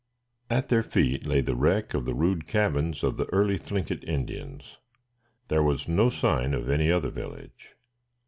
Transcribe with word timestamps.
At 0.49 0.69
their 0.69 0.81
feet 0.81 1.27
lay 1.27 1.41
the 1.41 1.53
wreck 1.55 1.93
of 1.93 2.05
the 2.05 2.15
rude 2.15 2.47
cabins 2.47 3.03
of 3.03 3.17
the 3.17 3.25
early 3.27 3.59
Thlinkit 3.59 4.03
Indians. 4.03 4.79
There 5.47 5.61
was 5.61 5.87
no 5.87 6.09
sign 6.09 6.55
of 6.55 6.71
any 6.71 6.91
other 6.91 7.11
village. 7.11 7.75